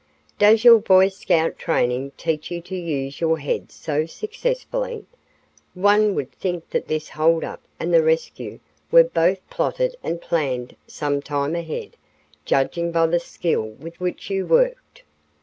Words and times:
"Does 0.39 0.63
your 0.63 0.79
Boy 0.79 1.09
Scout 1.09 1.59
training 1.59 2.13
teach 2.17 2.49
you 2.49 2.59
to 2.61 2.75
use 2.75 3.21
your 3.21 3.37
heads 3.37 3.75
so 3.75 4.07
successfully? 4.07 5.05
One 5.75 6.15
would 6.15 6.31
think 6.31 6.67
that 6.71 6.87
this 6.87 7.09
hold 7.09 7.43
up 7.43 7.61
and 7.79 7.93
the 7.93 8.01
rescue 8.01 8.59
were 8.91 9.03
both 9.03 9.47
plotted 9.51 9.95
and 10.01 10.19
planned 10.19 10.75
some 10.87 11.21
time 11.21 11.53
ahead, 11.55 11.97
judging 12.45 12.91
by 12.91 13.05
the 13.05 13.19
skill 13.19 13.61
with 13.63 13.99
which 14.01 14.31
you 14.31 14.47
worked." 14.47 15.03